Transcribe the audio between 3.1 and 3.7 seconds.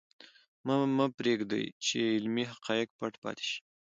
پاتې شي.